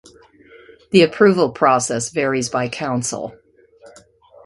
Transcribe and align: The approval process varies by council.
The 0.89 1.03
approval 1.03 1.51
process 1.51 2.09
varies 2.09 2.49
by 2.49 2.69
council. 2.69 3.35